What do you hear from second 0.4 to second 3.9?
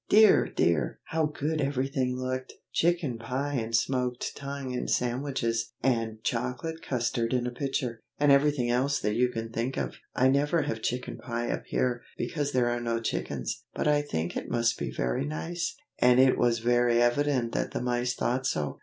dear! how good everything looked! chicken pie and